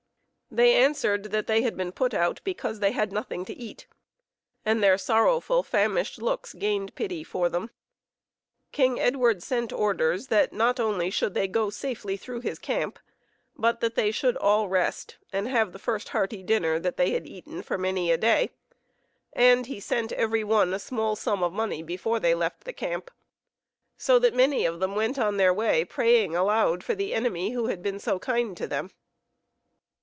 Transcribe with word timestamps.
They 0.53 0.73
answered 0.75 1.31
that 1.31 1.47
they 1.47 1.61
had 1.61 1.77
been 1.77 1.93
put 1.93 2.13
out 2.13 2.41
because 2.43 2.79
they 2.81 2.91
had 2.91 3.13
nothing 3.13 3.45
to 3.45 3.53
eat, 3.55 3.87
and 4.65 4.83
their 4.83 4.97
sorrowful 4.97 5.63
famished 5.63 6.21
looks 6.21 6.53
gained 6.53 6.93
pity 6.93 7.23
for 7.23 7.47
them. 7.47 7.69
King 8.73 8.99
Edward 8.99 9.41
sent 9.41 9.71
orders 9.71 10.27
that 10.27 10.51
not 10.51 10.77
only 10.77 11.09
should 11.09 11.35
they 11.35 11.47
go 11.47 11.69
safely 11.69 12.17
through 12.17 12.41
his 12.41 12.59
camp, 12.59 12.99
but 13.55 13.79
that 13.79 13.95
they 13.95 14.11
should 14.11 14.35
all 14.35 14.67
rest, 14.67 15.15
and 15.31 15.47
have 15.47 15.71
the 15.71 15.79
first 15.79 16.09
hearty 16.09 16.43
dinner 16.43 16.79
that 16.79 16.97
they 16.97 17.11
had 17.11 17.25
eaten 17.25 17.61
for 17.63 17.77
many 17.77 18.11
a 18.11 18.17
day, 18.17 18.49
and 19.31 19.67
he 19.67 19.79
sent 19.79 20.11
every 20.11 20.43
one 20.43 20.73
a 20.73 20.79
small 20.79 21.15
sum 21.15 21.41
of 21.43 21.53
money 21.53 21.81
before 21.81 22.19
they 22.19 22.35
left 22.35 22.65
the 22.65 22.73
camp, 22.73 23.09
so 23.95 24.19
that 24.19 24.33
many 24.35 24.65
of 24.65 24.81
them 24.81 24.95
went 24.97 25.17
on 25.17 25.37
their 25.37 25.53
way 25.53 25.85
praying 25.85 26.35
aloud 26.35 26.83
for 26.83 26.93
the 26.93 27.13
enemy 27.13 27.51
who 27.51 27.67
had 27.67 27.81
been 27.81 27.99
so 27.99 28.19
kind 28.19 28.57
to 28.57 28.67
them. 28.67 28.91